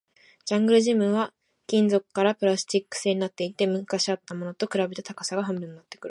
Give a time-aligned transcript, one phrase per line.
[0.45, 1.31] ジャングルジムは
[1.67, 5.99] 金属からプラスチック製になっていて、昔あったものと比べて高さが半分くらいになっている